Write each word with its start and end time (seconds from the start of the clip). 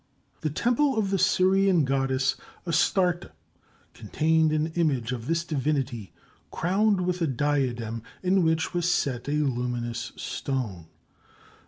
The 0.39 0.49
temple 0.49 0.97
of 0.97 1.11
the 1.11 1.19
Syrian 1.19 1.85
goddess 1.85 2.35
Astarte 2.65 3.31
contained 3.93 4.51
an 4.51 4.71
image 4.73 5.11
of 5.11 5.27
this 5.27 5.43
divinity 5.43 6.11
crowned 6.49 7.01
with 7.05 7.21
a 7.21 7.27
diadem 7.27 8.01
in 8.23 8.41
which 8.43 8.73
was 8.73 8.91
set 8.91 9.27
a 9.29 9.33
luminous 9.33 10.11
stone. 10.15 10.87